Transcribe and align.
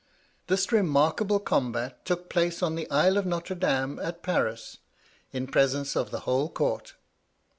This 0.47 0.71
remarkable 0.71 1.37
combat 1.39 2.05
took 2.05 2.27
place 2.27 2.63
on 2.63 2.73
the 2.73 2.89
isle 2.89 3.19
of 3.19 3.25
Notre 3.27 3.53
Dame 3.53 3.99
at 3.99 4.23
Paris, 4.23 4.79
in 5.31 5.45
presence 5.45 5.95
of 5.95 6.09
the 6.09 6.21
whole 6.21 6.49
court. 6.49 6.95